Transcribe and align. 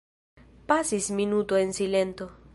Pasis 0.65 1.11
minuto 1.11 1.55
en 1.59 1.73
silento. 1.75 2.31